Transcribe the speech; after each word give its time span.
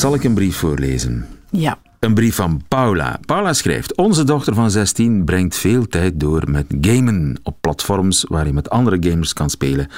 Zal 0.00 0.14
ik 0.14 0.24
een 0.24 0.34
brief 0.34 0.56
voorlezen? 0.56 1.26
Ja. 1.50 1.78
Een 1.98 2.14
brief 2.14 2.34
van 2.34 2.62
Paula. 2.68 3.18
Paula 3.26 3.52
schrijft: 3.52 3.96
Onze 3.96 4.24
dochter 4.24 4.54
van 4.54 4.70
16 4.70 5.24
brengt 5.24 5.56
veel 5.56 5.86
tijd 5.86 6.20
door 6.20 6.50
met 6.50 6.66
gamen 6.80 7.40
op 7.42 7.56
platforms 7.60 8.24
waar 8.28 8.46
je 8.46 8.52
met 8.52 8.70
andere 8.70 8.96
gamers 9.10 9.32
kan 9.32 9.50
spelen. 9.50 9.88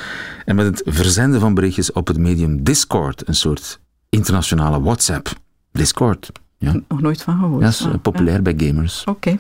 En 0.45 0.57
met 0.57 0.67
het 0.67 0.95
verzenden 0.95 1.41
van 1.41 1.55
berichtjes 1.55 1.93
op 1.93 2.07
het 2.07 2.19
medium 2.19 2.63
Discord, 2.65 3.29
een 3.29 3.35
soort 3.35 3.81
internationale 4.09 4.81
WhatsApp. 4.81 5.29
Discord. 5.73 6.31
Ja, 6.59 6.75
Nog 6.89 7.01
nooit 7.01 7.23
van 7.23 7.39
gehoord. 7.39 7.63
dat 7.63 7.71
is 7.71 7.81
eh, 7.81 7.87
Ah, 7.93 8.01
populair 8.03 8.43
bij 8.43 8.55
gamers. 8.57 9.03
ja. 9.05 9.13
Oké. 9.13 9.37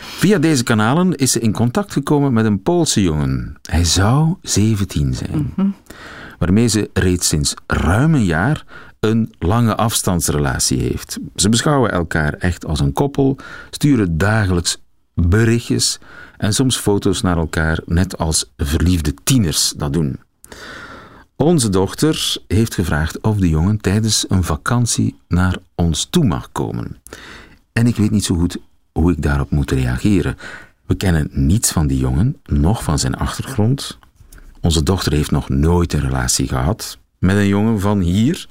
Via 0.00 0.38
deze 0.38 0.62
kanalen 0.62 1.14
is 1.16 1.32
ze 1.32 1.40
in 1.40 1.52
contact 1.52 1.92
gekomen 1.92 2.32
met 2.32 2.44
een 2.44 2.62
Poolse 2.62 3.02
jongen. 3.02 3.56
Hij 3.62 3.84
zou 3.84 4.34
17 4.42 5.14
zijn. 5.14 5.54
Waarmee 6.38 6.66
ze 6.66 6.90
reeds 6.92 7.28
sinds 7.28 7.54
ruim 7.66 8.14
een 8.14 8.24
jaar 8.24 8.64
een 9.02 9.32
lange 9.38 9.76
afstandsrelatie 9.76 10.80
heeft. 10.80 11.18
Ze 11.36 11.48
beschouwen 11.48 11.92
elkaar 11.92 12.34
echt 12.34 12.66
als 12.66 12.80
een 12.80 12.92
koppel, 12.92 13.36
sturen 13.70 14.18
dagelijks 14.18 14.78
berichtjes 15.14 15.98
en 16.36 16.54
soms 16.54 16.76
foto's 16.76 17.20
naar 17.20 17.36
elkaar, 17.36 17.80
net 17.86 18.18
als 18.18 18.52
verliefde 18.56 19.14
tieners 19.24 19.72
dat 19.76 19.92
doen. 19.92 20.20
Onze 21.36 21.68
dochter 21.68 22.36
heeft 22.46 22.74
gevraagd 22.74 23.20
of 23.20 23.36
de 23.36 23.48
jongen 23.48 23.80
tijdens 23.80 24.24
een 24.28 24.44
vakantie 24.44 25.18
naar 25.28 25.56
ons 25.74 26.04
toe 26.04 26.24
mag 26.24 26.52
komen. 26.52 26.96
En 27.72 27.86
ik 27.86 27.96
weet 27.96 28.10
niet 28.10 28.24
zo 28.24 28.34
goed 28.34 28.58
hoe 28.92 29.12
ik 29.12 29.22
daarop 29.22 29.50
moet 29.50 29.70
reageren. 29.70 30.36
We 30.86 30.94
kennen 30.94 31.28
niets 31.30 31.72
van 31.72 31.86
die 31.86 31.98
jongen, 31.98 32.36
nog 32.44 32.82
van 32.82 32.98
zijn 32.98 33.14
achtergrond. 33.14 33.98
Onze 34.60 34.82
dochter 34.82 35.12
heeft 35.12 35.30
nog 35.30 35.48
nooit 35.48 35.92
een 35.92 36.00
relatie 36.00 36.48
gehad 36.48 36.98
met 37.18 37.36
een 37.36 37.48
jongen 37.48 37.80
van 37.80 38.00
hier. 38.00 38.48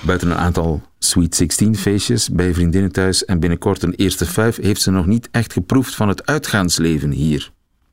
Buiten 0.00 0.30
een 0.30 0.36
aantal 0.36 0.82
Sweet 0.98 1.34
16 1.34 1.76
feestjes 1.76 2.28
bij 2.28 2.54
vriendinnen 2.54 2.92
thuis 2.92 3.24
en 3.24 3.40
binnenkort 3.40 3.82
een 3.82 3.94
eerste 3.94 4.26
vijf 4.26 4.56
heeft 4.56 4.80
ze 4.80 4.90
nog 4.90 5.06
niet 5.06 5.28
echt 5.30 5.52
geproefd 5.52 5.94
van 5.94 6.08
het 6.08 6.26
uitgaansleven 6.26 7.10
hier. 7.10 7.52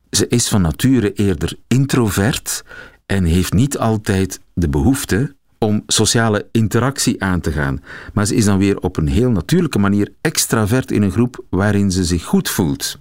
Ze 0.10 0.28
is 0.28 0.48
van 0.48 0.62
nature 0.62 1.14
eerder 1.14 1.58
introvert 1.68 2.64
en 3.06 3.24
heeft 3.24 3.54
niet 3.54 3.78
altijd 3.78 4.40
de 4.54 4.70
behoefte 4.70 5.36
om 5.58 5.84
sociale 5.88 6.48
interactie 6.52 7.24
aan 7.24 7.40
te 7.40 7.52
gaan. 7.52 7.84
Maar 8.14 8.26
ze 8.26 8.36
is 8.36 8.46
dan 8.46 8.58
weer 8.58 8.80
op 8.80 8.98
een 8.98 9.08
heel 9.08 9.32
natuurlijke 9.32 9.80
manier 9.80 10.14
extravert 10.22 10.92
in 10.92 11.02
een 11.02 11.12
groep 11.12 11.44
waarin 11.50 11.92
ze 11.92 12.04
zich 12.04 12.24
goed 12.24 12.50
voelt. 12.50 13.00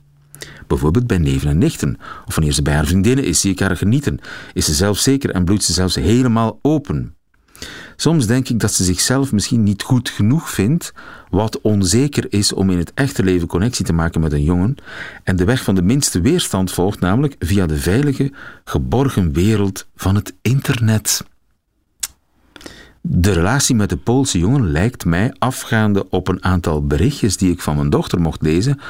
Bijvoorbeeld 0.67 1.07
bij 1.07 1.19
neven 1.19 1.49
en 1.49 1.59
nichten, 1.59 1.97
of 2.27 2.35
wanneer 2.35 2.53
ze 2.53 2.63
bij 2.63 2.75
haar 2.75 2.87
vriendinnen 2.87 3.25
is, 3.25 3.41
zie 3.41 3.53
ik 3.53 3.61
haar 3.61 3.77
genieten. 3.77 4.19
Is 4.53 4.65
ze 4.65 4.75
zelfzeker 4.75 5.31
en 5.31 5.45
bloeit 5.45 5.63
ze 5.63 5.73
zelfs 5.73 5.95
helemaal 5.95 6.59
open. 6.63 7.16
Soms 7.97 8.27
denk 8.27 8.49
ik 8.49 8.61
dat 8.61 8.73
ze 8.73 8.85
zichzelf 8.85 9.33
misschien 9.33 9.63
niet 9.63 9.83
goed 9.83 10.09
genoeg 10.09 10.51
vindt, 10.51 10.93
wat 11.31 11.61
onzeker 11.61 12.27
is 12.29 12.53
om 12.53 12.71
in 12.71 12.79
het 12.79 12.93
echte 12.95 13.23
leven 13.23 13.49
connectie 13.49 13.85
te 13.85 13.93
maken 13.93 14.21
met 14.21 14.33
een 14.33 14.43
jongen, 14.43 14.77
en 15.25 15.37
de 15.37 15.45
weg 15.45 15.63
van 15.63 15.75
de 15.75 15.83
minste 15.83 16.21
weerstand 16.21 16.73
volgt, 16.73 17.01
namelijk 17.01 17.37
via 17.39 17.67
de 17.67 17.77
veilige, 17.77 18.33
geborgen 18.65 19.33
wereld 19.33 19.87
van 19.95 20.15
het 20.15 20.35
internet. 20.43 21.25
De 23.01 23.33
relatie 23.33 23.75
met 23.75 23.89
de 23.89 23.97
Poolse 23.97 24.39
jongen 24.39 24.71
lijkt 24.71 25.05
mij, 25.05 25.35
afgaande 25.39 26.11
op 26.11 26.29
een 26.29 26.45
aantal 26.45 26.87
berichtjes 26.87 27.37
die 27.37 27.51
ik 27.51 27.61
van 27.61 27.77
mijn 27.77 27.91
dochter 27.91 28.21
mocht 28.21 28.43
lezen, 28.43 28.81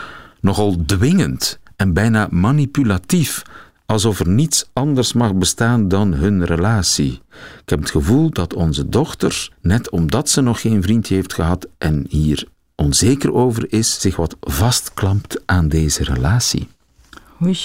nogal 0.41 0.85
dwingend 0.87 1.59
en 1.77 1.93
bijna 1.93 2.29
manipulatief, 2.31 3.43
alsof 3.87 4.21
er 4.21 4.29
niets 4.29 4.71
anders 4.73 5.13
mag 5.13 5.35
bestaan 5.35 5.89
dan 5.89 6.13
hun 6.15 6.45
relatie. 6.45 7.21
Ik 7.63 7.69
heb 7.69 7.81
het 7.81 7.91
gevoel 7.91 8.31
dat 8.31 8.55
onze 8.55 8.89
dochter, 8.89 9.53
net 9.61 9.91
omdat 9.91 10.29
ze 10.29 10.41
nog 10.41 10.61
geen 10.61 10.83
vriendje 10.83 11.15
heeft 11.15 11.35
gehad 11.35 11.67
en 11.79 12.07
hier 12.09 12.49
onzeker 12.75 13.33
over 13.33 13.73
is, 13.73 14.01
zich 14.01 14.17
wat 14.17 14.37
vastklampt 14.41 15.43
aan 15.45 15.69
deze 15.69 16.05
relatie. 16.05 16.69
Oei. 17.43 17.59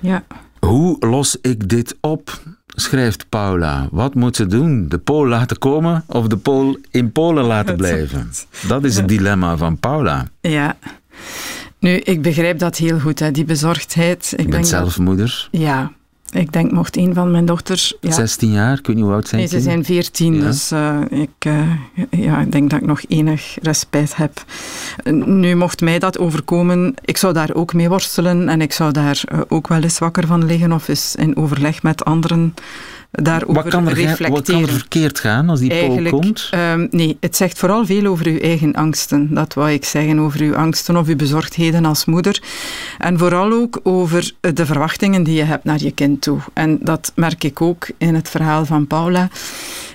Ja. 0.00 0.24
Hoe 0.58 0.96
los 1.06 1.36
ik 1.40 1.68
dit 1.68 1.96
op? 2.00 2.40
schrijft 2.74 3.28
Paula. 3.28 3.88
Wat 3.90 4.14
moet 4.14 4.36
ze 4.36 4.46
doen? 4.46 4.88
De 4.88 4.98
Pool 4.98 5.26
laten 5.26 5.58
komen 5.58 6.04
of 6.06 6.26
de 6.26 6.36
Pool 6.36 6.76
in 6.90 7.12
Polen 7.12 7.44
laten 7.44 7.76
blijven? 7.82 8.30
Dat 8.68 8.84
is 8.84 8.96
het 8.96 9.08
dilemma 9.08 9.56
van 9.56 9.78
Paula. 9.78 10.28
Ja. 10.40 10.76
Nu, 11.84 11.96
ik 11.96 12.22
begrijp 12.22 12.58
dat 12.58 12.76
heel 12.76 12.98
goed, 12.98 13.18
hè, 13.18 13.30
die 13.30 13.44
bezorgdheid. 13.44 14.32
Ik 14.32 14.40
Ik 14.44 14.50
ben 14.50 14.64
zelf 14.64 14.98
moeder, 14.98 15.48
ja. 15.50 15.92
Ik 16.30 16.52
denk, 16.52 16.72
mocht 16.72 16.96
een 16.96 17.14
van 17.14 17.30
mijn 17.30 17.44
dochters... 17.44 17.94
Ja, 18.00 18.12
16 18.12 18.52
jaar, 18.52 18.78
ik 18.78 18.86
weet 18.86 18.96
niet 18.96 19.04
hoe 19.04 19.14
oud 19.14 19.28
zijn 19.28 19.40
Nee, 19.40 19.50
ze 19.50 19.60
zijn 19.60 19.84
veertien, 19.84 20.34
Ja. 20.34 20.40
dus 20.40 20.70
eh, 20.70 21.00
ik, 21.10 21.30
eh, 21.38 21.70
ja, 22.10 22.40
ik 22.40 22.52
denk 22.52 22.70
dat 22.70 22.80
ik 22.80 22.86
nog 22.86 23.02
enig 23.08 23.56
respect 23.62 24.16
heb. 24.16 24.44
Nu, 25.24 25.54
mocht 25.54 25.80
mij 25.80 25.98
dat 25.98 26.18
overkomen, 26.18 26.94
ik 27.04 27.16
zou 27.16 27.32
daar 27.32 27.54
ook 27.54 27.74
mee 27.74 27.88
worstelen 27.88 28.48
en 28.48 28.60
ik 28.60 28.72
zou 28.72 28.92
daar 28.92 29.22
eh, 29.24 29.40
ook 29.48 29.68
wel 29.68 29.82
eens 29.82 29.98
wakker 29.98 30.26
van 30.26 30.46
liggen 30.46 30.72
of 30.72 30.88
eens 30.88 31.14
in 31.14 31.36
overleg 31.36 31.82
met 31.82 32.04
anderen 32.04 32.54
daarover 33.22 33.62
Wat 33.62 33.68
kan, 33.72 33.86
er, 33.88 33.94
reflecteren. 33.94 34.32
wat 34.32 34.44
kan 34.44 34.62
er 34.62 34.68
verkeerd 34.68 35.18
gaan 35.20 35.48
als 35.48 35.60
die 35.60 35.70
Eigenlijk, 35.70 36.14
komt? 36.14 36.48
ehm, 36.50 36.86
nee, 36.90 37.16
het 37.20 37.36
zegt 37.36 37.58
vooral 37.58 37.86
veel 37.86 38.06
over 38.06 38.26
uw 38.26 38.38
eigen 38.38 38.72
angsten. 38.74 39.34
Dat 39.34 39.54
wou 39.54 39.70
ik 39.70 39.84
zeggen, 39.84 40.18
over 40.18 40.40
uw 40.40 40.56
angsten 40.56 40.96
of 40.96 41.06
uw 41.08 41.16
bezorgdheden 41.16 41.84
als 41.84 42.04
moeder. 42.04 42.42
En 42.98 43.18
vooral 43.18 43.52
ook 43.52 43.80
over 43.82 44.32
de 44.40 44.66
verwachtingen 44.66 45.22
die 45.22 45.34
je 45.34 45.42
hebt 45.44 45.64
naar 45.64 45.82
je 45.82 45.90
kind 45.90 46.20
toe. 46.22 46.38
En 46.52 46.78
dat 46.82 47.12
merk 47.14 47.44
ik 47.44 47.60
ook 47.60 47.86
in 47.98 48.14
het 48.14 48.28
verhaal 48.28 48.64
van 48.66 48.86
Paula. 48.86 49.28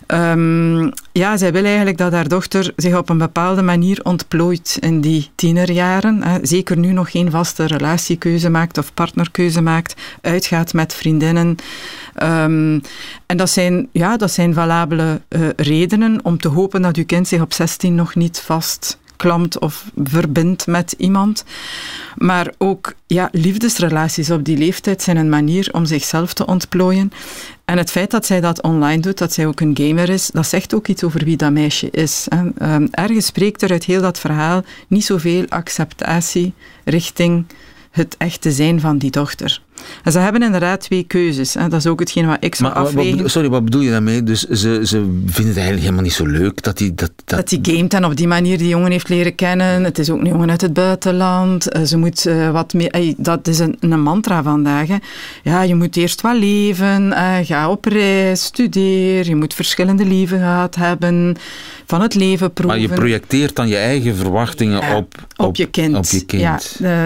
Ehm, 0.09 0.89
ja, 1.11 1.37
zij 1.37 1.51
wil 1.51 1.63
eigenlijk 1.63 1.97
dat 1.97 2.11
haar 2.11 2.27
dochter 2.27 2.73
zich 2.75 2.97
op 2.97 3.09
een 3.09 3.17
bepaalde 3.17 3.61
manier 3.61 3.99
ontplooit 4.03 4.77
in 4.79 5.01
die 5.01 5.29
tienerjaren. 5.35 6.23
Hè. 6.23 6.37
Zeker 6.41 6.77
nu 6.77 6.91
nog 6.91 7.11
geen 7.11 7.31
vaste 7.31 7.65
relatiekeuze 7.65 8.49
maakt 8.49 8.77
of 8.77 8.93
partnerkeuze 8.93 9.61
maakt, 9.61 9.95
uitgaat 10.21 10.73
met 10.73 10.93
vriendinnen. 10.93 11.55
Ehm, 12.15 12.79
en 13.25 13.37
dat 13.37 13.49
zijn, 13.49 13.89
ja, 13.91 14.17
dat 14.17 14.31
zijn 14.31 14.53
valabele 14.53 15.21
eh, 15.27 15.41
redenen 15.55 16.19
om 16.23 16.37
te 16.37 16.47
hopen 16.47 16.81
dat 16.81 16.95
uw 16.95 17.05
kind 17.05 17.27
zich 17.27 17.41
op 17.41 17.53
16 17.53 17.95
nog 17.95 18.15
niet 18.15 18.39
vast 18.39 18.97
klampt 19.19 19.59
of 19.59 19.91
verbindt 20.03 20.67
met 20.67 20.95
iemand. 20.97 21.43
Maar 22.15 22.53
ook 22.57 22.93
ja, 23.07 23.29
liefdesrelaties 23.31 24.31
op 24.31 24.43
die 24.43 24.57
leeftijd 24.57 25.01
zijn 25.01 25.17
een 25.17 25.29
manier 25.29 25.69
om 25.71 25.85
zichzelf 25.85 26.33
te 26.33 26.45
ontplooien. 26.45 27.11
En 27.65 27.77
het 27.77 27.91
feit 27.91 28.11
dat 28.11 28.25
zij 28.25 28.41
dat 28.41 28.61
online 28.61 29.01
doet, 29.01 29.17
dat 29.17 29.33
zij 29.33 29.47
ook 29.47 29.59
een 29.59 29.77
gamer 29.77 30.09
is, 30.09 30.27
dat 30.27 30.47
zegt 30.47 30.73
ook 30.73 30.87
iets 30.87 31.03
over 31.03 31.23
wie 31.23 31.37
dat 31.37 31.51
meisje 31.51 31.89
is. 31.91 32.27
Ehm, 32.29 32.87
ergens 32.91 33.25
spreekt 33.25 33.61
er 33.61 33.71
uit 33.71 33.85
heel 33.85 34.01
dat 34.01 34.19
verhaal 34.19 34.63
niet 34.87 35.05
zoveel 35.05 35.45
acceptatie 35.49 36.53
richting 36.83 37.45
het 37.91 38.15
echte 38.17 38.51
zijn 38.51 38.79
van 38.79 38.97
die 38.97 39.11
dochter. 39.11 39.61
En 40.03 40.11
ze 40.11 40.19
hebben 40.19 40.41
inderdaad 40.41 40.81
twee 40.81 41.03
keuzes. 41.03 41.53
Hè. 41.53 41.67
Dat 41.67 41.79
is 41.79 41.87
ook 41.87 41.99
hetgeen 41.99 42.27
wat 42.27 42.37
ik 42.39 42.55
zou 42.55 42.73
Maar 42.73 42.83
wat 42.93 43.29
sorry, 43.31 43.49
wat 43.49 43.63
bedoel 43.63 43.81
je 43.81 43.89
daarmee? 43.89 44.23
Dus 44.23 44.43
ze, 44.43 44.79
ze 44.83 44.97
vinden 45.25 45.33
het 45.35 45.45
eigenlijk 45.45 45.79
helemaal 45.79 46.03
niet 46.03 46.13
zo 46.13 46.25
leuk 46.25 46.63
dat 46.63 46.77
die... 46.77 46.95
Dat, 46.95 47.11
dat, 47.25 47.37
Dat 47.37 47.49
hij 47.49 47.59
gamet 47.61 47.93
en 47.93 48.05
op 48.05 48.15
die 48.15 48.27
manier 48.27 48.57
die 48.57 48.67
jongen 48.67 48.91
heeft 48.91 49.09
leren 49.09 49.35
kennen. 49.35 49.83
Het 49.83 49.99
is 49.99 50.09
ook 50.09 50.19
een 50.19 50.27
jongen 50.27 50.49
uit 50.49 50.61
het 50.61 50.73
buitenland. 50.73 51.69
Eh, 51.71 51.81
Ze 51.83 51.97
moet 51.97 52.25
eh, 52.25 52.51
wat 52.51 52.73
meer... 52.73 53.13
Dat 53.17 53.47
is 53.47 53.59
een, 53.59 53.77
een 53.79 54.01
mantra 54.01 54.43
vandaag. 54.43 54.87
Hè. 54.87 54.97
Ja, 55.43 55.61
je 55.61 55.75
moet 55.75 55.95
eerst 55.95 56.21
wat 56.21 56.35
leven. 56.35 57.13
eh, 57.13 57.35
ga 57.43 57.69
op 57.69 57.85
reis, 57.85 58.43
studeer. 58.43 59.25
Je 59.25 59.35
moet 59.35 59.53
verschillende 59.53 60.05
leven 60.05 60.37
gehad 60.37 60.75
hebben. 60.75 61.37
Van 61.85 62.01
het 62.01 62.15
leven 62.15 62.53
proeven. 62.53 62.79
maar 62.79 62.89
je 62.89 62.95
projecteert 62.95 63.55
dan 63.55 63.67
je 63.67 63.77
eigen 63.77 64.15
verwachtingen 64.15 64.81
Ja, 64.81 64.95
op, 64.97 65.15
op, 65.35 65.55
je 65.55 65.65
kind. 65.65 65.95
Op 65.95 66.05
je 66.05 66.25
kind. 66.25 66.41
Ja, 66.41 66.59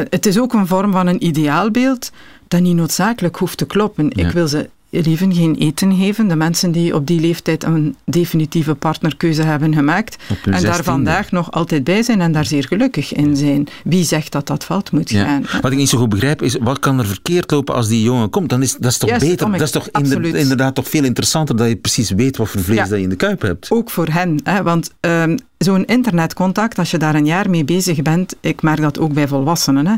het 0.10 0.26
is 0.26 0.40
ook 0.40 0.54
een 0.54 0.68
vorm 0.68 0.92
van 0.92 1.08
een 1.08 1.26
ideaalbeeld 1.26 2.12
dat 2.54 2.62
niet 2.62 2.76
noodzakelijk 2.76 3.36
hoeft 3.36 3.58
te 3.58 3.66
kloppen. 3.66 4.12
Ja. 4.16 4.28
Ik 4.28 4.32
wil 4.32 4.48
ze 4.48 4.70
lieven 4.90 5.34
geen 5.34 5.56
eten 5.56 5.96
geven. 5.96 6.28
De 6.28 6.36
mensen 6.36 6.72
die 6.72 6.96
op 6.96 7.08
die 7.08 7.20
leeftijd 7.20 7.64
een 7.64 7.96
definitieve 8.06 8.76
partnerkeuze 8.76 9.42
hebben 9.42 9.74
gemaakt 9.74 10.18
en 10.46 10.62
daar 10.62 10.84
vandaag 10.84 11.32
nog 11.32 11.52
altijd 11.52 11.84
bij 11.84 12.04
zijn 12.04 12.22
en 12.22 12.32
daar 12.32 12.46
zeer 12.46 12.66
gelukkig 12.68 13.14
in 13.14 13.36
zijn. 13.36 13.68
Wie 13.84 14.04
zegt 14.04 14.32
dat 14.32 14.48
dat 14.48 14.64
fout 14.64 14.92
moet 14.92 15.12
gaan? 15.12 15.46
Wat 15.62 15.72
ik 15.72 15.78
niet 15.78 15.90
zo 15.90 15.98
goed 15.98 16.10
begrijp 16.10 16.42
is, 16.42 16.58
wat 16.62 16.80
kan 16.80 17.00
er 17.00 17.06
verkeerd 17.06 17.52
lopen 17.52 17.76
als 17.76 17.88
die 17.88 18.04
jongen 18.04 18.30
komt? 18.30 18.50
Dan 18.50 18.62
is 18.62 18.76
dat 18.80 18.92
is 18.92 18.98
toch 18.98 19.20
beter? 19.20 19.52
Dat 19.52 19.62
is 19.62 19.72
toch 19.72 19.88
inderdaad 19.88 20.76
toch 20.76 20.90
veel 20.90 21.04
interessanter 21.04 21.56
dat 21.56 21.68
je 21.68 21.76
precies 21.76 22.10
weet 22.10 22.38
wat 22.38 22.50
voor 22.50 22.62
vlees 22.62 22.90
dat 22.90 22.98
je 22.98 23.02
in 23.02 23.10
de 23.10 23.16
kuip 23.16 23.42
hebt? 23.42 23.72
Ook 23.72 23.90
voor 23.90 24.08
hen, 24.08 24.40
hè, 24.44 24.64
want 24.64 24.92
um, 25.00 25.38
zo'n 25.63 25.86
internetcontact, 25.86 26.77
als 26.77 26.92
je 26.92 26.98
daar 26.98 27.15
een 27.15 27.25
jaar 27.25 27.50
mee 27.50 27.63
bezig 27.63 28.01
bent, 28.01 28.36
ik 28.39 28.62
merk 28.62 28.81
dat 28.81 29.00
ook 29.00 29.13
bij 29.13 29.27
volwassenen, 29.27 29.88
hè, 29.88 29.95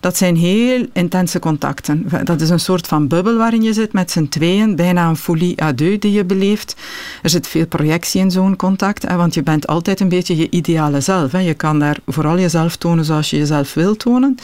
dat 0.00 0.16
zijn 0.16 0.36
heel 0.36 0.86
intense 0.92 1.38
contacten. 1.38 2.08
Dat 2.24 2.40
is 2.40 2.48
een 2.48 2.60
soort 2.60 2.86
van 2.86 3.08
bubbel 3.08 3.36
waarin 3.36 3.62
je 3.62 3.72
zit 3.72 3.92
met 3.92 4.10
z'n 4.10 4.28
tweeën, 4.28 4.76
bijna 4.76 5.08
een 5.08 5.16
folie 5.16 5.62
à 5.62 5.72
deux 5.72 6.00
die 6.00 6.12
je 6.12 6.24
beleeft. 6.24 6.76
Er 7.22 7.30
zit 7.30 7.46
veel 7.46 7.66
projectie 7.66 8.20
in 8.20 8.30
zo'n 8.30 8.56
contact, 8.56 9.08
hè, 9.08 9.16
want 9.16 9.34
je 9.34 9.42
bent 9.42 9.66
altijd 9.66 10.00
een 10.00 10.08
beetje 10.08 10.36
je 10.36 10.50
ideale 10.50 11.00
zelf. 11.00 11.32
Hè. 11.32 11.38
Je 11.38 11.54
kan 11.54 11.78
daar 11.78 11.98
vooral 12.06 12.38
jezelf 12.38 12.76
tonen 12.76 13.04
zoals 13.04 13.30
je 13.30 13.36
jezelf 13.36 13.74
wil 13.74 13.96
tonen. 13.96 14.36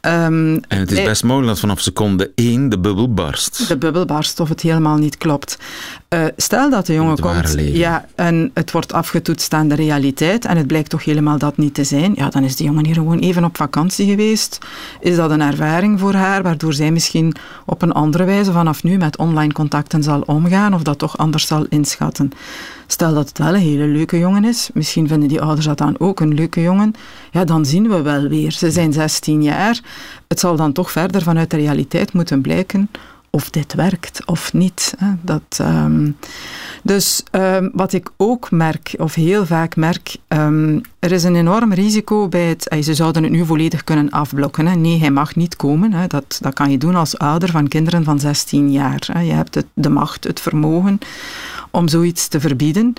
Um, 0.00 0.60
en 0.68 0.78
het 0.78 0.92
is 0.92 1.02
best 1.02 1.24
mogelijk 1.24 1.48
dat 1.48 1.60
vanaf 1.60 1.80
seconde 1.80 2.30
één 2.34 2.68
de 2.68 2.78
bubbel 2.78 3.14
barst. 3.14 3.68
De 3.68 3.76
bubbel 3.78 4.04
barst 4.04 4.40
of 4.40 4.48
het 4.48 4.60
helemaal 4.60 4.96
niet 4.96 5.16
klopt. 5.16 5.58
Uh, 6.08 6.24
stel 6.36 6.70
dat 6.70 6.86
de 6.86 6.94
jongen 6.94 7.18
komt 7.18 7.54
ja, 7.58 8.06
en 8.14 8.50
het 8.54 8.70
wordt 8.70 8.92
afgetoetst 8.92 9.52
aan 9.52 9.68
de 9.68 9.74
realiteit 9.74 9.95
en 9.96 10.56
het 10.56 10.66
blijkt 10.66 10.90
toch 10.90 11.04
helemaal 11.04 11.38
dat 11.38 11.56
niet 11.56 11.74
te 11.74 11.84
zijn, 11.84 12.12
ja, 12.16 12.28
dan 12.28 12.42
is 12.42 12.56
die 12.56 12.66
jongen 12.66 12.84
hier 12.84 12.94
gewoon 12.94 13.18
even 13.18 13.44
op 13.44 13.56
vakantie 13.56 14.06
geweest. 14.06 14.58
Is 15.00 15.16
dat 15.16 15.30
een 15.30 15.40
ervaring 15.40 16.00
voor 16.00 16.14
haar, 16.14 16.42
waardoor 16.42 16.72
zij 16.72 16.90
misschien 16.90 17.34
op 17.66 17.82
een 17.82 17.92
andere 17.92 18.24
wijze 18.24 18.52
vanaf 18.52 18.82
nu 18.82 18.96
met 18.96 19.18
online 19.18 19.52
contacten 19.52 20.02
zal 20.02 20.20
omgaan 20.20 20.74
of 20.74 20.82
dat 20.82 20.98
toch 20.98 21.18
anders 21.18 21.46
zal 21.46 21.66
inschatten. 21.68 22.30
Stel 22.86 23.14
dat 23.14 23.28
het 23.28 23.38
wel 23.38 23.54
een 23.54 23.60
hele 23.60 23.86
leuke 23.86 24.18
jongen 24.18 24.44
is, 24.44 24.70
misschien 24.74 25.08
vinden 25.08 25.28
die 25.28 25.40
ouders 25.40 25.66
dat 25.66 25.78
dan 25.78 25.98
ook 25.98 26.20
een 26.20 26.34
leuke 26.34 26.62
jongen, 26.62 26.94
ja, 27.30 27.44
dan 27.44 27.64
zien 27.64 27.88
we 27.88 28.02
wel 28.02 28.28
weer. 28.28 28.52
Ze 28.52 28.70
zijn 28.70 28.92
16 28.92 29.42
jaar, 29.42 29.80
het 30.28 30.40
zal 30.40 30.56
dan 30.56 30.72
toch 30.72 30.90
verder 30.90 31.22
vanuit 31.22 31.50
de 31.50 31.56
realiteit 31.56 32.12
moeten 32.12 32.40
blijken 32.40 32.88
of 33.36 33.50
dit 33.50 33.74
werkt 33.74 34.26
of 34.26 34.52
niet. 34.52 34.94
Dat, 35.22 35.58
um, 35.60 36.16
dus 36.82 37.22
um, 37.30 37.70
wat 37.72 37.92
ik 37.92 38.10
ook 38.16 38.50
merk, 38.50 38.94
of 38.98 39.14
heel 39.14 39.46
vaak 39.46 39.76
merk, 39.76 40.16
um, 40.28 40.80
er 41.06 41.12
is 41.12 41.24
een 41.24 41.36
enorm 41.36 41.72
risico 41.72 42.28
bij 42.28 42.44
het. 42.44 42.84
Ze 42.84 42.94
zouden 42.94 43.22
het 43.22 43.32
nu 43.32 43.44
volledig 43.44 43.84
kunnen 43.84 44.10
afblokken. 44.10 44.80
Nee, 44.80 44.98
hij 44.98 45.10
mag 45.10 45.34
niet 45.34 45.56
komen. 45.56 45.92
Hè. 45.92 46.06
Dat, 46.06 46.38
dat 46.40 46.54
kan 46.54 46.70
je 46.70 46.78
doen 46.78 46.94
als 46.94 47.18
ouder 47.18 47.50
van 47.50 47.68
kinderen 47.68 48.04
van 48.04 48.20
16 48.20 48.72
jaar. 48.72 49.08
Hè. 49.12 49.20
Je 49.20 49.32
hebt 49.32 49.54
het, 49.54 49.66
de 49.74 49.88
macht, 49.88 50.24
het 50.24 50.40
vermogen 50.40 50.98
om 51.70 51.88
zoiets 51.88 52.28
te 52.28 52.40
verbieden. 52.40 52.92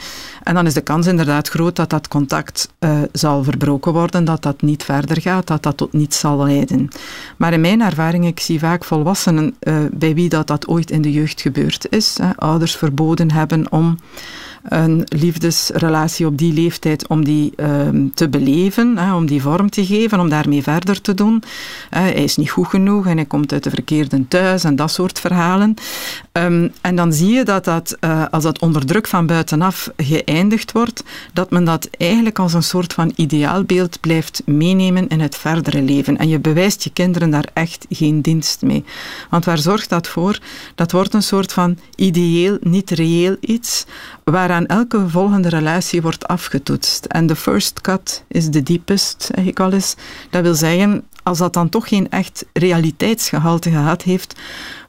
En 0.44 0.54
dan 0.54 0.66
is 0.66 0.74
de 0.74 0.82
kans 0.82 1.08
inderdaad 1.08 1.48
groot 1.48 1.76
dat 1.76 1.90
dat 1.90 2.08
contact 2.08 2.70
uh, 2.80 3.00
zal 3.12 3.44
verbroken 3.44 3.94
worden, 3.94 4.26
dat 4.26 4.42
dat 4.42 4.62
niet 4.62 4.84
verder 4.84 5.22
gaat, 5.22 5.48
dat 5.48 5.64
dat 5.64 5.78
tot 5.78 5.94
niets 5.94 6.20
zal 6.20 6.46
leiden. 6.46 6.88
Maar 7.38 7.54
in 7.54 7.62
mijn 7.62 7.82
ervaring, 7.82 8.26
ik 8.26 8.40
zie 8.40 8.60
vaak 8.60 8.84
volwassenen 8.84 9.56
uh, 9.60 9.78
bij 9.92 10.14
wie 10.14 10.30
dat, 10.30 10.48
dat 10.48 10.68
ooit 10.68 10.92
in 10.92 11.02
de 11.02 11.12
jeugd 11.12 11.42
gebeurd 11.42 11.88
is. 11.90 12.18
Hè, 12.22 12.36
ouders 12.36 12.76
verboden 12.76 13.32
hebben 13.32 13.72
om 13.72 13.98
een 14.68 15.04
liefdesrelatie 15.06 16.26
op 16.26 16.38
die 16.38 16.54
leeftijd 16.54 17.08
om 17.08 17.24
die 17.26 17.54
um, 17.58 18.12
te 18.14 18.30
beleven, 18.30 18.98
hè, 18.98 19.16
om 19.16 19.26
die 19.26 19.42
vorm 19.42 19.70
te 19.70 19.86
geven, 19.86 20.20
om 20.20 20.30
daarmee 20.30 20.64
verder 20.64 21.02
te 21.02 21.14
doen. 21.14 21.44
Hij 21.90 22.14
is 22.14 22.38
niet 22.38 22.50
goed 22.50 22.68
genoeg 22.68 23.08
en 23.08 23.16
hij 23.16 23.26
komt 23.26 23.54
uit 23.54 23.64
de 23.64 23.70
verkeerde 23.70 24.28
thuis 24.28 24.64
en 24.64 24.76
dat 24.76 24.92
soort 24.92 25.20
verhalen. 25.20 25.74
Um, 26.32 26.72
en 26.82 26.96
dan 26.96 27.14
zie 27.14 27.34
je 27.34 27.44
dat, 27.44 27.66
dat 27.66 27.98
uh, 28.02 28.26
als 28.32 28.44
dat 28.44 28.60
onder 28.60 28.86
druk 28.86 29.08
van 29.08 29.26
buitenaf 29.26 29.92
geëindigd 29.98 30.72
wordt, 30.72 31.04
dat 31.34 31.50
men 31.52 31.64
dat 31.64 31.90
eigenlijk 31.98 32.40
als 32.40 32.54
een 32.54 32.64
soort 32.64 32.94
van 32.94 33.12
ideaalbeeld 33.16 34.00
blijft 34.00 34.42
meenemen 34.46 35.08
in 35.08 35.20
het 35.20 35.36
verdere 35.36 35.82
leven. 35.82 36.18
En 36.18 36.28
je 36.28 36.40
bewijst 36.40 36.84
je 36.84 36.90
kinderen 36.90 37.30
daar 37.30 37.48
echt 37.54 37.86
geen 37.90 38.22
dienst 38.22 38.62
mee. 38.62 38.84
Want 39.30 39.46
waar 39.46 39.58
zorgt 39.58 39.90
dat 39.90 40.08
voor? 40.08 40.40
Dat 40.76 40.92
wordt 40.92 41.14
een 41.14 41.24
soort 41.24 41.54
van 41.54 41.78
ideeel, 41.96 42.58
niet 42.62 42.92
reëel 42.92 43.36
iets, 43.40 43.86
waaraan 44.24 44.57
elke 44.66 45.10
volgende 45.10 45.50
relatie 45.50 46.02
wordt 46.02 46.28
afgetoetst. 46.28 47.06
En 47.06 47.28
de 47.28 47.36
first 47.36 47.82
cut 47.82 48.24
is 48.28 48.50
the 48.50 48.64
deepest, 48.64 49.30
zeg 49.36 49.46
ik 49.46 49.60
al 49.60 49.72
eens. 49.72 49.96
Dat 50.30 50.42
wil 50.42 50.56
zeggen, 50.56 51.04
als 51.24 51.38
dat 51.38 51.54
dan 51.54 51.70
toch 51.70 51.88
geen 51.88 52.10
echt 52.10 52.46
realiteitsgehalte 52.54 53.70
gehad 53.70 54.02
heeft, 54.02 54.40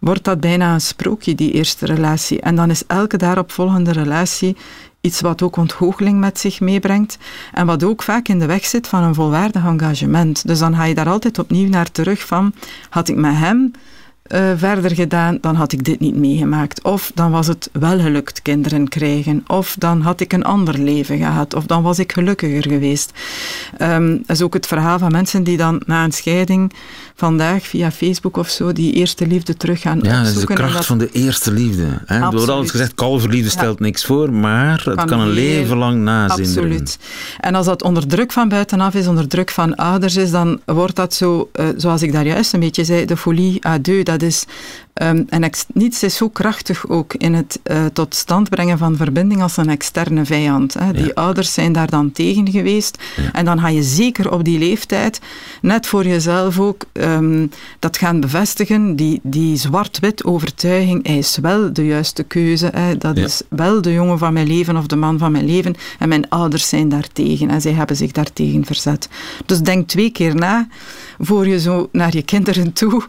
wordt 0.01 0.25
dat 0.25 0.41
bijna 0.41 0.75
een 0.75 0.81
sprookje, 0.81 1.35
die 1.35 1.53
eerste 1.53 1.87
relatie. 1.87 2.41
En 2.41 2.55
dan 2.55 2.71
is 2.71 2.87
elke 2.87 3.17
daaropvolgende 3.17 3.93
relatie 3.93 4.57
iets 5.01 5.21
wat 5.21 5.43
ook 5.43 5.57
ontgoocheling 5.57 6.19
met 6.19 6.39
zich 6.39 6.61
meebrengt 6.61 7.19
en 7.53 7.67
wat 7.67 7.85
ook 7.85 8.03
vaak 8.03 8.29
in 8.29 8.39
de 8.39 8.47
weg 8.47 8.65
zit 8.65 8.89
van 8.89 9.03
een 9.03 9.15
volwaardig 9.15 9.65
engagement. 9.65 10.47
Dus 10.47 10.59
dan 10.59 10.75
ga 10.75 10.85
je 10.85 10.95
daar 10.95 11.09
altijd 11.09 11.39
opnieuw 11.39 11.69
naar 11.69 11.91
terug 11.91 12.27
van, 12.27 12.55
had 12.89 13.09
ik 13.09 13.17
met 13.17 13.35
hem 13.35 13.71
uh, 14.29 14.51
verder 14.57 14.95
gedaan, 14.95 15.39
dan 15.41 15.55
had 15.55 15.73
ik 15.73 15.85
dit 15.85 16.01
niet 16.01 16.17
meegemaakt. 16.17 16.83
Of 16.83 17.13
dan 17.15 17.31
was 17.31 17.47
het 17.47 17.71
wel 17.73 18.01
gelukt 18.01 18.43
kinderen 18.43 18.89
krijgen. 18.89 19.45
Of 19.47 19.77
dan 19.79 20.01
had 20.01 20.21
ik 20.21 20.33
een 20.33 20.45
ander 20.45 20.79
leven 20.79 21.19
gehad. 21.19 21.55
Of 21.55 21.67
dan 21.67 21.83
was 21.83 21.99
ik 21.99 22.13
gelukkiger 22.13 22.63
geweest. 22.63 23.13
Um, 23.83 24.23
dat 24.27 24.37
is 24.37 24.43
ook 24.43 24.55
het 24.55 24.67
verhaal 24.67 24.99
van 24.99 25.13
mensen 25.13 25.45
die 25.45 25.57
dan 25.57 25.83
na 25.87 26.05
een 26.05 26.13
scheiding 26.13 26.73
vandaag 27.15 27.67
via 27.67 27.91
Facebook 27.91 28.37
of 28.37 28.49
zo 28.49 28.73
die 28.73 28.93
eerste 28.93 29.27
liefde 29.27 29.57
terug 29.57 29.81
gaan 29.81 29.99
ja, 30.03 30.21
opzoeken. 30.21 30.57
Ja, 30.57 30.63
de 30.63 30.71
kracht 30.71 30.87
van 30.87 30.99
de 30.99 31.11
eerste 31.13 31.53
liefde. 31.53 31.87
Hè? 32.07 32.21
Er 32.21 32.31
wordt 32.31 32.49
altijd 32.49 32.71
gezegd, 32.71 32.95
kalverliefde 32.95 33.51
stelt 33.51 33.81
niks 33.81 34.05
voor, 34.05 34.33
maar 34.33 34.83
het 34.85 35.05
kan, 35.05 35.21
een 35.21 35.29
leven 35.29 35.77
lang 35.77 36.03
nazinderen. 36.03 36.63
Absoluut. 36.63 36.99
En 37.41 37.55
als 37.55 37.67
dat 37.67 37.83
onder 37.83 38.07
druk 38.07 38.33
van 38.33 38.49
buitenaf 38.49 38.95
is, 38.95 39.07
onder 39.07 39.29
druk 39.29 39.51
van 39.51 39.75
ouders 39.75 40.17
is, 40.17 40.31
dan 40.31 40.61
wordt 40.65 40.97
dat 40.97 41.15
zo, 41.15 41.51
uh, 41.61 41.67
zoals 41.77 42.03
ik 42.03 42.13
daar 42.13 42.27
juist 42.27 42.53
een 42.53 42.61
beetje 42.61 42.85
zei, 42.85 43.05
de 43.05 43.17
folie 43.17 43.67
à 43.67 43.79
deux. 43.79 44.05
Dat 44.05 44.18
is 44.23 44.47
Um, 45.03 45.25
en 45.29 45.51
niets 45.73 46.03
is 46.03 46.17
zo 46.17 46.29
krachtig 46.29 46.89
ook 46.89 47.15
in 47.15 47.35
het 47.35 47.61
uh, 47.65 47.85
tot 47.93 48.15
stand 48.15 48.49
brengen 48.49 48.79
van 48.79 48.97
verbinding 48.97 49.43
als 49.43 49.57
een 49.57 49.69
externe 49.69 50.25
vijand. 50.25 50.75
Hè. 50.75 50.93
Die 50.93 51.15
ouders 51.15 51.53
zijn 51.53 51.73
daar 51.73 51.91
dan 51.91 52.13
tegen 52.13 52.51
geweest. 52.51 52.99
Ja. 53.17 53.33
En 53.33 53.45
dan 53.45 53.61
ga 53.61 53.69
je 53.69 53.83
zeker 53.83 54.33
op 54.33 54.45
die 54.45 54.59
leeftijd, 54.59 55.21
net 55.63 55.87
voor 55.87 56.07
jezelf 56.07 56.59
ook, 56.59 56.85
um, 56.93 57.51
dat 57.79 57.97
gaan 57.97 58.21
bevestigen. 58.21 58.97
Die, 58.97 59.21
die 59.23 59.57
zwart-wit 59.57 60.25
overtuiging, 60.25 61.07
hij 61.07 61.19
is 61.19 61.39
wel 61.43 61.73
de 61.73 61.87
juiste 61.87 62.23
keuze. 62.23 62.71
Hè. 62.75 62.97
Dat 62.97 63.17
ja. 63.17 63.25
is 63.25 63.43
wel 63.49 63.83
de 63.83 63.93
jongen 63.93 64.19
van 64.19 64.33
mijn 64.33 64.47
leven 64.47 64.77
of 64.77 64.87
de 64.87 64.97
man 64.97 65.19
van 65.19 65.33
mijn 65.33 65.47
leven. 65.47 65.75
En 65.99 66.09
mijn 66.09 66.29
ouders 66.29 66.69
zijn 66.69 66.89
daartegen. 66.89 67.51
En 67.51 67.61
zij 67.61 67.73
hebben 67.73 67.97
zich 67.97 68.13
daartegen 68.13 68.65
verzet. 68.65 69.09
Dus 69.47 69.61
denk 69.61 69.89
twee 69.89 70.11
keer 70.11 70.35
na 70.35 70.69
voor 71.19 71.49
je 71.49 71.61
zo 71.61 71.89
naar 71.93 72.15
je 72.15 72.23
kinderen 72.23 72.73
toe 72.73 73.03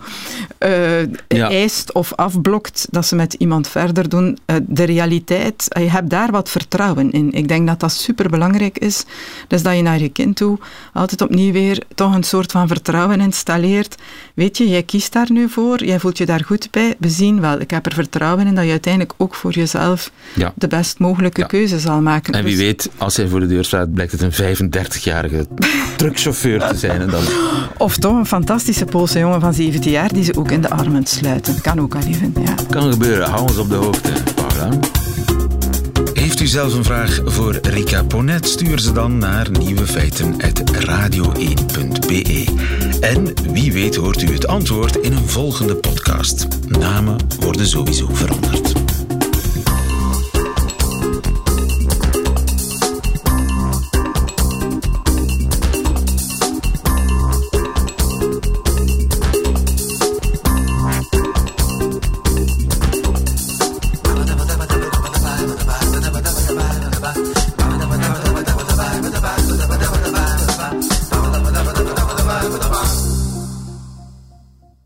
uh, 0.59 1.01
ja. 1.27 1.49
eist 1.49 1.93
of 1.93 2.13
afblokt 2.15 2.87
dat 2.91 3.05
ze 3.05 3.15
met 3.15 3.33
iemand 3.33 3.67
verder 3.67 4.09
doen. 4.09 4.37
Uh, 4.45 4.55
de 4.61 4.83
realiteit, 4.83 5.65
je 5.69 5.89
hebt 5.89 6.09
daar 6.09 6.31
wat 6.31 6.49
vertrouwen 6.49 7.11
in. 7.11 7.31
Ik 7.31 7.47
denk 7.47 7.67
dat 7.67 7.79
dat 7.79 7.91
superbelangrijk 7.91 8.77
is. 8.77 9.05
Dus 9.47 9.63
dat 9.63 9.75
je 9.75 9.81
naar 9.81 9.99
je 9.99 10.09
kind 10.09 10.35
toe 10.35 10.57
altijd 10.93 11.21
opnieuw 11.21 11.51
weer 11.51 11.83
toch 11.95 12.15
een 12.15 12.23
soort 12.23 12.51
van 12.51 12.67
vertrouwen 12.67 13.21
installeert. 13.21 13.95
Weet 14.33 14.57
je, 14.57 14.69
jij 14.69 14.83
kiest 14.83 15.13
daar 15.13 15.31
nu 15.31 15.49
voor, 15.49 15.83
jij 15.85 15.99
voelt 15.99 16.17
je 16.17 16.25
daar 16.25 16.43
goed 16.45 16.67
bij. 16.71 16.95
We 16.99 17.09
zien 17.09 17.41
wel, 17.41 17.59
ik 17.59 17.71
heb 17.71 17.85
er 17.85 17.93
vertrouwen 17.93 18.47
in 18.47 18.55
dat 18.55 18.63
je 18.63 18.71
uiteindelijk 18.71 19.13
ook 19.17 19.35
voor 19.35 19.51
jezelf 19.51 20.11
ja. 20.35 20.53
de 20.55 20.67
best 20.67 20.99
mogelijke 20.99 21.41
ja. 21.41 21.47
keuze 21.47 21.79
zal 21.79 22.01
maken. 22.01 22.33
En 22.33 22.43
wie 22.43 22.55
dus... 22.55 22.65
weet, 22.65 22.89
als 22.97 23.17
hij 23.17 23.27
voor 23.27 23.39
de 23.39 23.47
deur 23.47 23.65
staat, 23.65 23.93
blijkt 23.93 24.11
het 24.11 24.21
een 24.21 24.69
35-jarige 24.71 25.47
truckchauffeur 25.97 26.67
te 26.67 26.77
zijn. 26.77 27.01
En 27.01 27.09
dan... 27.09 27.23
Of 27.77 27.97
toch 27.99 28.15
een 28.15 28.25
fantastische 28.25 28.85
Poolse 28.85 29.19
jongen 29.19 29.41
van 29.41 29.53
17 29.53 29.91
jaar 29.91 30.13
die 30.13 30.23
ze 30.23 30.37
ook 30.37 30.51
in 30.51 30.61
de 30.61 30.69
armen 30.69 31.05
sluiten. 31.05 31.61
Kan 31.61 31.79
ook 31.79 31.95
al 31.95 32.01
even, 32.01 32.33
ja. 32.43 32.55
Kan 32.69 32.91
gebeuren, 32.91 33.29
hou 33.29 33.41
ons 33.41 33.57
op 33.57 33.69
de 33.69 33.75
hoogte, 33.75 34.11
Paula. 34.35 34.79
Heeft 36.13 36.39
u 36.39 36.47
zelf 36.47 36.73
een 36.73 36.83
vraag 36.83 37.21
voor 37.25 37.59
Rika 37.61 38.03
Ponet? 38.03 38.47
Stuur 38.47 38.79
ze 38.79 38.91
dan 38.91 39.17
naar 39.17 39.51
nieuwefeiten.radio1.be. 39.51 42.45
En 43.01 43.33
wie 43.53 43.73
weet 43.73 43.95
hoort 43.95 44.21
u 44.21 44.33
het 44.33 44.47
antwoord 44.47 44.95
in 44.95 45.11
een 45.11 45.27
volgende 45.27 45.75
podcast. 45.75 46.47
Namen 46.67 47.17
worden 47.39 47.67
sowieso 47.67 48.09
veranderd. 48.11 48.78